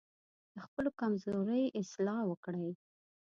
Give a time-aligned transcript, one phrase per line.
[0.53, 2.69] د خپلو کمزورۍ اصلاح وکړئ.